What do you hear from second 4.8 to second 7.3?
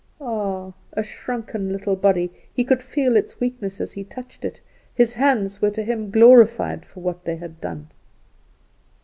His hands were to him glorified for what